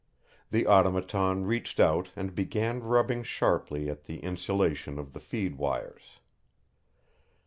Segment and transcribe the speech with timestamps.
[0.49, 6.17] The Automaton reached out and began rubbing sharply at the insulation of the feed wires.